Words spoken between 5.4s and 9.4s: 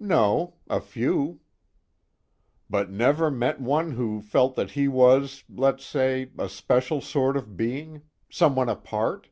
let's say, a special sort of being? Someone apart?"